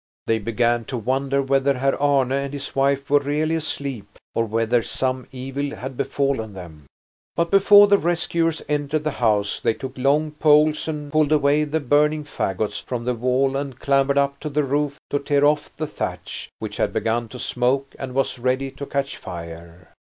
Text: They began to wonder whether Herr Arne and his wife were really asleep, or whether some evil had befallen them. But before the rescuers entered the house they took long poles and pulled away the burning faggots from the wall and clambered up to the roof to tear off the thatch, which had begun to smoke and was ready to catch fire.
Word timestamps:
They 0.25 0.39
began 0.39 0.83
to 0.85 0.97
wonder 0.97 1.43
whether 1.43 1.77
Herr 1.77 1.95
Arne 2.01 2.31
and 2.31 2.53
his 2.53 2.75
wife 2.75 3.07
were 3.07 3.19
really 3.19 3.53
asleep, 3.53 4.17
or 4.33 4.45
whether 4.45 4.81
some 4.81 5.27
evil 5.31 5.75
had 5.75 5.95
befallen 5.95 6.53
them. 6.55 6.87
But 7.35 7.51
before 7.51 7.85
the 7.87 7.99
rescuers 7.99 8.63
entered 8.67 9.03
the 9.03 9.11
house 9.21 9.59
they 9.59 9.75
took 9.75 9.95
long 9.99 10.31
poles 10.31 10.87
and 10.87 11.11
pulled 11.11 11.31
away 11.31 11.65
the 11.65 11.79
burning 11.79 12.23
faggots 12.23 12.81
from 12.83 13.05
the 13.05 13.13
wall 13.13 13.55
and 13.55 13.79
clambered 13.79 14.17
up 14.17 14.39
to 14.39 14.49
the 14.49 14.63
roof 14.63 14.97
to 15.11 15.19
tear 15.19 15.45
off 15.45 15.71
the 15.77 15.85
thatch, 15.85 16.49
which 16.57 16.77
had 16.77 16.93
begun 16.93 17.27
to 17.27 17.37
smoke 17.37 17.93
and 17.99 18.15
was 18.15 18.39
ready 18.39 18.71
to 18.71 18.87
catch 18.87 19.17
fire. 19.17 19.93